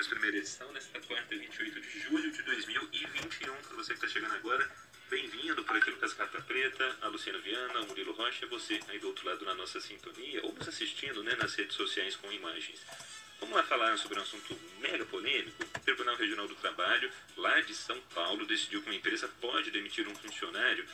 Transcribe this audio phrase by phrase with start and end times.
[0.00, 3.54] Minas, primeira edição, nesta quarta, 28 de julho de 2021.
[3.54, 4.66] Para você que está chegando agora,
[5.10, 9.08] bem-vindo por aqui, Lucas Carta Preta, a Luciana Viana, o Murilo Rocha, você aí do
[9.08, 12.80] outro lado na nossa sintonia, ou nos assistindo né, nas redes sociais com imagens.
[13.40, 15.62] Vamos lá falar sobre um assunto mega polêmico.
[15.62, 20.08] O Tribunal Regional do Trabalho, lá de São Paulo, decidiu que uma empresa pode demitir
[20.08, 20.86] um funcionário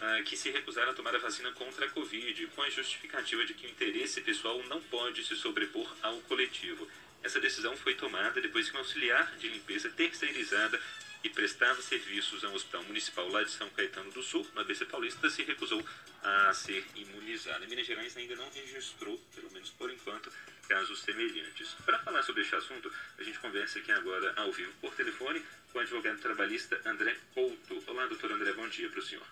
[0.00, 3.52] ah, que se recusaram a tomar a vacina contra a Covid, com a justificativa de
[3.52, 6.88] que o interesse pessoal não pode se sobrepor ao coletivo.
[7.26, 10.80] Essa decisão foi tomada depois que um auxiliar de limpeza terceirizada
[11.20, 14.84] que prestava serviços a um hospital municipal lá de São Caetano do Sul, na ABC
[14.84, 15.84] Paulista, se recusou
[16.22, 17.66] a ser imunizada.
[17.66, 20.30] Minas Gerais ainda não registrou, pelo menos por enquanto,
[20.68, 21.74] casos semelhantes.
[21.84, 25.80] Para falar sobre este assunto, a gente conversa aqui agora ao vivo por telefone com
[25.80, 27.82] o advogado trabalhista André Couto.
[27.88, 29.26] Olá, doutor André, bom dia para o senhor.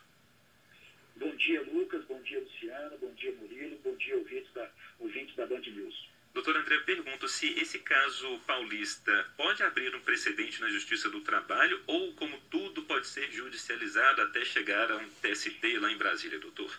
[1.14, 2.04] Bom dia, Lucas.
[2.06, 2.96] Bom dia, Luciana.
[2.96, 3.78] Bom dia, Murilo.
[3.84, 4.68] Bom dia, ouvintes da,
[4.98, 6.13] ouvintes da Band News.
[6.34, 11.80] Doutor André, pergunto se esse caso paulista pode abrir um precedente na Justiça do Trabalho
[11.86, 16.76] ou, como tudo, pode ser judicializado até chegar a um TST lá em Brasília, doutor?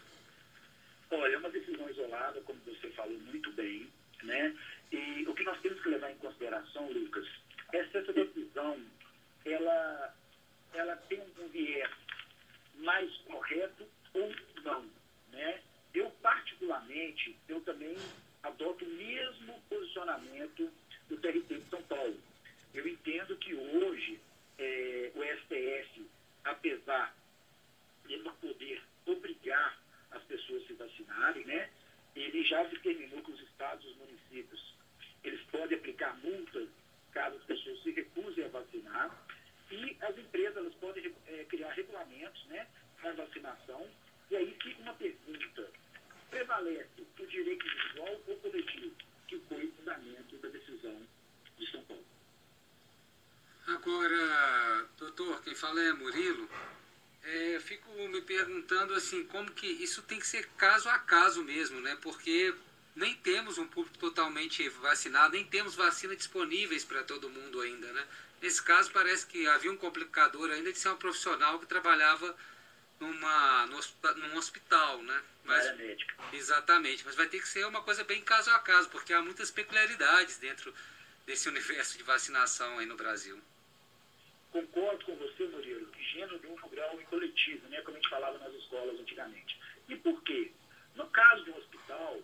[1.09, 3.87] Olha, é uma decisão isolada, como você falou muito bem,
[4.23, 4.53] né?
[4.91, 7.25] E o que nós temos que levar em consideração, Lucas,
[7.71, 8.77] é se essa decisão,
[9.45, 10.15] ela,
[10.73, 11.89] ela tem um viés
[12.79, 14.85] mais correto ou não,
[15.31, 15.61] né?
[15.93, 17.95] Eu, particularmente, eu também
[18.45, 20.71] adoto o mesmo posicionamento
[21.09, 22.15] do TRT de São Paulo.
[22.73, 24.19] Eu entendo que hoje
[24.57, 26.05] é, o STF,
[26.43, 27.15] apesar
[28.07, 29.77] de não poder obrigar
[30.11, 31.69] as pessoas a se vacinarem, né,
[32.15, 34.75] ele já determinou que os estados e os municípios
[35.25, 36.69] eles podem aplicar multas
[37.11, 39.25] caso as pessoas se recusem a vacinar
[39.71, 42.65] e as empresas podem é, criar regulamentos né,
[43.01, 43.89] para vacinação
[44.31, 45.69] e aí fica uma pergunta.
[46.29, 48.95] Prevalece o direito individual ou coletivo,
[49.27, 51.01] que foi o fundamento da decisão
[51.57, 52.05] de São Paulo.
[53.67, 56.49] Agora, doutor, quem fala é Murilo.
[57.25, 61.43] É, eu fico me perguntando assim, como que isso tem que ser caso a caso
[61.43, 61.97] mesmo, né?
[62.01, 62.53] Porque
[62.95, 68.07] nem temos um público totalmente vacinado, nem temos vacina disponíveis para todo mundo ainda, né?
[68.41, 72.35] Nesse caso, parece que havia um complicador ainda de ser um profissional que trabalhava
[72.99, 73.79] numa, no,
[74.17, 75.23] num hospital, né?
[75.43, 75.65] Mas.
[76.31, 79.49] Exatamente, mas vai ter que ser uma coisa bem caso a caso, porque há muitas
[79.49, 80.71] peculiaridades dentro
[81.25, 83.41] desse universo de vacinação aí no Brasil.
[84.55, 88.09] Concordo com você, Murilo, que gênero de um grau e coletivo, né, como a gente
[88.09, 89.59] falava nas escolas antigamente.
[89.89, 90.49] E por quê?
[90.95, 92.21] No caso um hospital,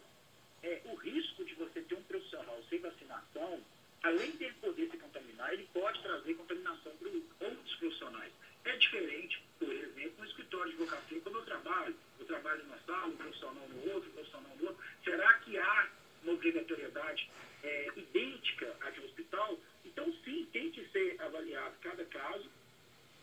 [0.64, 3.59] é, o risco de você ter um profissional sem vacinação,
[4.02, 7.09] além de ele poder se contaminar, ele pode trazer contaminação para
[7.50, 8.31] outros profissionais.
[8.63, 13.08] É diferente, por exemplo, no escritório de advocacia, como eu trabalho, eu trabalho numa sala,
[13.08, 15.90] um profissional no outro, um profissional no outro, será que há
[16.24, 17.30] uma obrigatoriedade
[17.62, 19.59] é, idêntica à de hospital?
[20.01, 22.50] Então, sim, tem que ser avaliado cada caso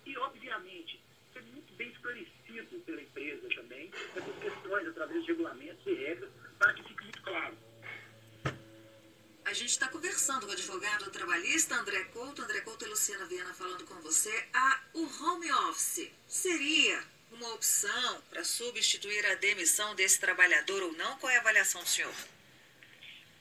[0.06, 1.00] e, obviamente,
[1.32, 6.72] ser muito bem esclarecido pela empresa também, essas questões através de regulamentos e regras, para
[6.74, 7.58] que fique muito claro.
[9.44, 13.52] A gente está conversando com o advogado trabalhista André Couto, André Couto e Luciana Viana
[13.54, 14.46] falando com você.
[14.52, 17.02] Ah, o home office seria
[17.32, 21.18] uma opção para substituir a demissão desse trabalhador ou não?
[21.18, 22.14] Qual é a avaliação do senhor?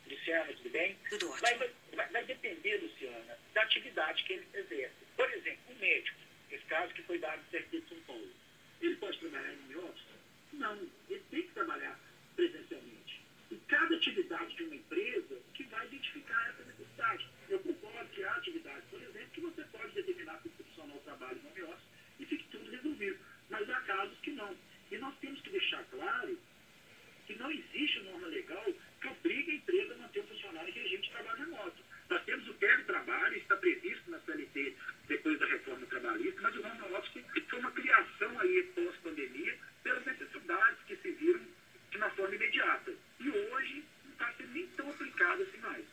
[0.09, 0.97] Luciana, tudo bem?
[1.09, 1.41] Tudo ótimo.
[1.41, 4.95] Vai, vai, vai depender, Luciana, da atividade que ele exerce.
[5.17, 6.19] Por exemplo, um médico,
[6.51, 8.31] esse caso que foi dado no CRT de São Paulo,
[8.79, 10.05] ele pode trabalhar em office?
[10.53, 11.99] Não, ele tem que trabalhar
[12.35, 13.21] presencialmente.
[13.49, 17.27] E cada atividade de uma empresa que vai identificar essa necessidade.
[17.49, 21.39] Eu concordo que há atividades, por exemplo, que você pode determinar que o profissional trabalhe
[21.39, 21.87] no office
[22.19, 23.17] e fique tudo resolvido.
[23.49, 24.55] Mas há casos que não.
[24.91, 26.37] E nós temos que deixar claro
[27.25, 28.65] que não existe norma legal
[29.01, 31.83] que obrigue a empresa a manter um funcionário em regime de trabalho remoto.
[32.09, 34.75] Nós temos o teletrabalho, está previsto na CLT
[35.07, 40.77] depois da reforma trabalhista, mas o home office foi uma criação aí pós-pandemia pelas necessidades
[40.85, 41.41] que se viram
[41.89, 42.93] de uma forma imediata.
[43.19, 45.85] E hoje não está sendo nem tão aplicado assim mais.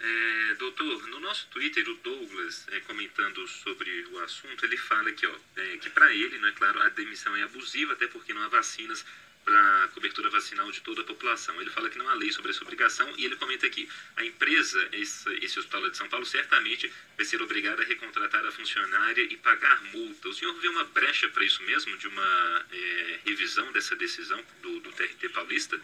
[0.00, 5.26] É, doutor, no nosso Twitter, o Douglas, é, comentando sobre o assunto, ele fala aqui,
[5.26, 8.48] ó, é, que para ele, né, claro, a demissão é abusiva, até porque não há
[8.48, 9.04] vacinas
[9.48, 11.58] para cobertura vacinal de toda a população.
[11.58, 14.88] Ele fala que não há lei sobre essa obrigação e ele comenta aqui: a empresa,
[14.92, 19.36] esse, esse hospital de São Paulo, certamente vai ser obrigada a recontratar a funcionária e
[19.38, 20.28] pagar multa.
[20.28, 24.80] O senhor vê uma brecha para isso mesmo, de uma é, revisão dessa decisão do,
[24.80, 25.80] do TRT paulista?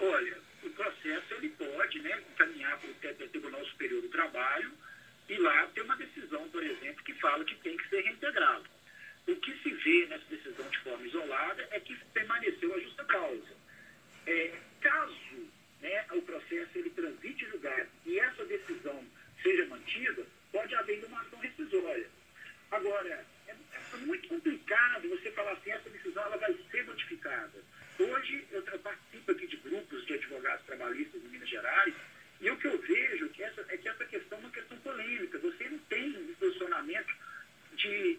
[0.00, 4.72] Olha, o processo ele pode né, encaminhar para o Tribunal Superior do Trabalho
[5.28, 8.73] e lá ter uma decisão, por exemplo, que fala que tem que ser reintegrado.
[9.26, 13.56] O que se vê nessa decisão de forma isolada é que permaneceu a justa causa.
[14.26, 15.50] É, caso
[15.80, 19.04] né, o processo ele transite julgado e essa decisão
[19.42, 22.08] seja mantida, pode haver uma ação rescisória.
[22.70, 27.52] Agora, é, é muito complicado você falar assim, essa decisão ela vai ser modificada.
[27.98, 31.94] Hoje, eu participo aqui de grupos de advogados trabalhistas em Minas Gerais,
[32.40, 34.76] e o que eu vejo é que essa, é que essa questão é uma questão
[34.78, 35.38] polêmica.
[35.38, 37.14] Você não tem um posicionamento
[37.74, 38.18] de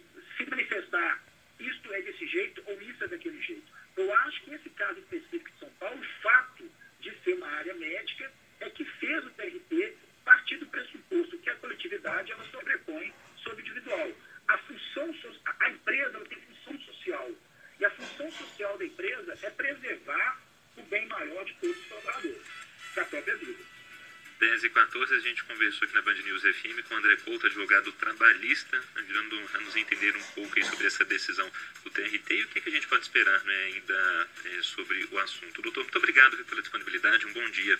[18.85, 20.41] empresa é preservar
[20.77, 22.41] o bem maior de todos os trabalhadores,
[22.95, 23.35] da própria
[24.39, 27.45] 10 e 14 a gente conversou aqui na Band News FM com o André Couto,
[27.47, 31.49] advogado trabalhista, ajudando a nos entender um pouco sobre essa decisão
[31.83, 35.61] do TRT e o que, a gente pode esperar né, ainda é, sobre o assunto.
[35.61, 37.79] Doutor, muito obrigado pela disponibilidade, um bom dia.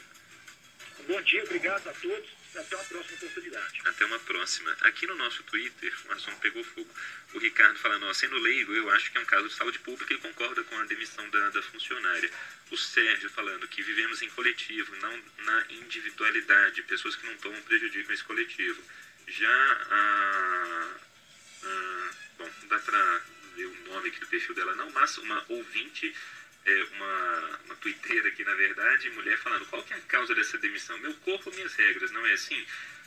[1.08, 3.82] Bom dia, obrigado a todos até uma próxima oportunidade.
[3.86, 4.72] Até uma próxima.
[4.82, 6.90] Aqui no nosso Twitter, o assunto pegou fogo.
[7.34, 10.14] O Ricardo falando, ó, sendo leigo, eu acho que é um caso de saúde pública
[10.14, 12.32] e concorda com a demissão da, da funcionária.
[12.72, 16.84] O Sérgio falando que vivemos em coletivo, não na individualidade.
[16.84, 18.82] Pessoas que não tomam prejuízo nesse coletivo.
[19.28, 19.50] Já
[19.90, 20.92] a,
[21.64, 22.10] a.
[22.38, 23.22] Bom, não dá pra
[23.56, 26.14] ver o nome aqui do perfil dela, não, mas uma ouvinte
[26.66, 30.58] é, uma, uma twitteira aqui, na verdade, mulher falando, qual que é a causa dessa
[30.58, 30.98] demissão?
[30.98, 32.66] Meu corpo, minhas regras, não é assim?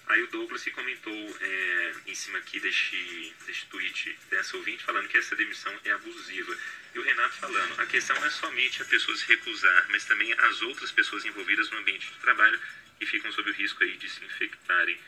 [0.08, 5.06] Aí o Douglas se comentou é, em cima aqui deste, deste tweet dessa ouvinte falando
[5.06, 6.56] que essa demissão é abusiva.
[6.94, 10.32] E o Renato falando, a questão não é somente a pessoa se recusar, mas também
[10.32, 12.58] as outras pessoas envolvidas no ambiente de trabalho
[12.98, 14.98] que ficam sob o risco aí de se infectarem.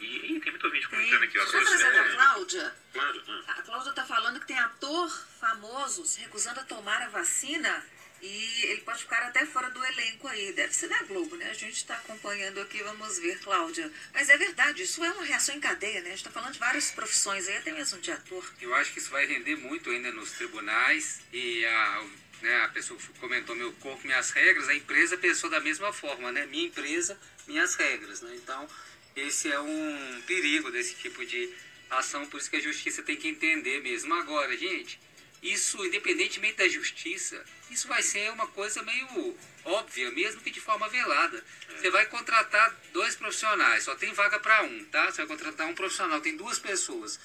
[0.00, 1.42] E, e tem muito ouvinte comentando aqui, ó.
[1.42, 2.76] Deixa eu trazer a Cláudia.
[2.92, 3.22] Claro.
[3.28, 3.52] Ah.
[3.58, 5.10] A Cláudia está falando que tem ator
[5.40, 7.84] famoso se recusando a tomar a vacina
[8.24, 10.52] e ele pode ficar até fora do elenco aí.
[10.52, 11.50] Deve ser da Globo, né?
[11.50, 13.92] A gente está acompanhando aqui, vamos ver, Cláudia.
[14.14, 16.06] Mas é verdade, isso é uma reação em cadeia, né?
[16.06, 18.50] A gente está falando de várias profissões aí, até mesmo de ator.
[18.62, 22.06] Eu acho que isso vai render muito ainda nos tribunais e a,
[22.40, 26.46] né, a pessoa comentou meu corpo, minhas regras, a empresa pensou da mesma forma, né?
[26.46, 28.34] Minha empresa, minhas regras, né?
[28.36, 28.66] Então,
[29.16, 31.52] esse é um perigo desse tipo de
[31.90, 34.12] ação, por isso que a justiça tem que entender mesmo.
[34.14, 34.98] Agora, gente,
[35.42, 40.88] isso, independentemente da justiça, isso vai ser uma coisa meio óbvia, mesmo que de forma
[40.88, 41.44] velada.
[41.68, 45.10] Você vai contratar dois profissionais, só tem vaga para um, tá?
[45.10, 47.20] Você vai contratar um profissional, tem duas pessoas.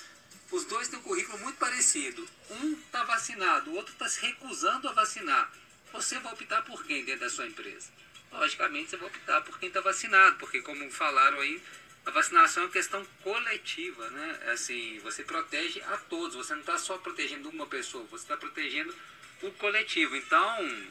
[0.52, 2.28] Os dois têm um currículo muito parecido.
[2.50, 5.52] Um está vacinado, o outro está se recusando a vacinar.
[5.94, 7.88] Você vai optar por quem dentro da sua empresa?
[8.32, 11.62] Logicamente, você vai optar por quem está vacinado, porque, como falaram aí,
[12.06, 14.40] a vacinação é uma questão coletiva, né?
[14.52, 18.94] Assim, você protege a todos, você não está só protegendo uma pessoa, você está protegendo
[19.42, 20.16] o coletivo.
[20.16, 20.88] Então,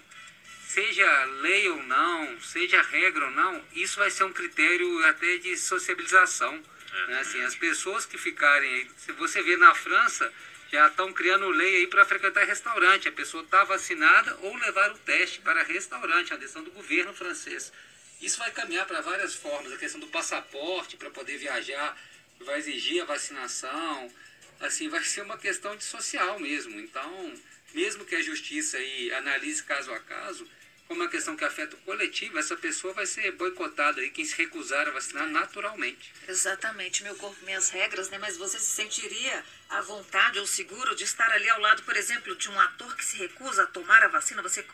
[0.66, 5.56] seja lei ou não, seja regra ou não, isso vai ser um critério até de
[5.56, 6.62] sociabilização.
[7.08, 7.20] Né?
[7.20, 10.32] Assim, as pessoas que ficarem se você vê na França,
[10.70, 13.08] já estão criando lei aí para frequentar restaurante.
[13.08, 17.72] A pessoa está vacinada ou levar o teste para restaurante, a decisão do governo francês.
[18.20, 21.96] Isso vai caminhar para várias formas, a questão do passaporte para poder viajar,
[22.40, 24.12] vai exigir a vacinação,
[24.60, 26.78] assim, vai ser uma questão de social mesmo.
[26.80, 27.34] Então,
[27.72, 30.48] mesmo que a justiça aí analise caso a caso,
[30.88, 34.34] como uma questão que afeta o coletivo, essa pessoa vai ser boicotada aí, quem se
[34.34, 36.10] recusar a vacinar naturalmente.
[36.26, 38.16] Exatamente, meu corpo, minhas regras, né?
[38.16, 42.34] Mas você se sentiria à vontade ou seguro de estar ali ao lado, por exemplo,
[42.34, 44.40] de um ator que se recusa a tomar a vacina?
[44.40, 44.64] Você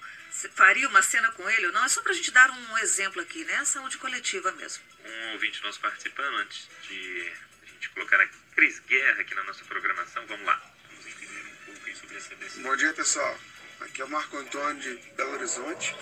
[0.54, 1.84] faria uma cena com ele ou não?
[1.84, 3.64] É só para a gente dar um exemplo aqui, né?
[3.64, 4.84] Saúde coletiva mesmo.
[5.04, 9.64] Um ouvinte nosso participando, antes de a gente colocar a Cris Guerra aqui na nossa
[9.64, 10.62] programação, vamos lá.
[10.90, 12.62] Vamos entender um pouco sobre essa decisão.
[12.62, 13.36] Bom dia, pessoal.
[13.80, 15.94] Aqui é o Marco Antônio de Belo Horizonte.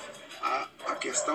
[0.42, 1.30] A, a questão